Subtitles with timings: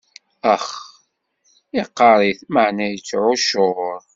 [0.53, 0.63] Ax,
[1.81, 3.97] iqqaṛ-it, meɛna ittɛuccuṛ.